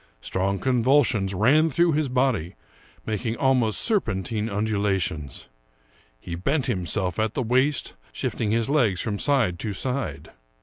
[0.19, 2.55] Strong convulsions ran through his body,
[3.05, 5.47] making almost serpentine undulations.
[6.19, 10.31] He bent him self at the waist, shifting his legs from side to side.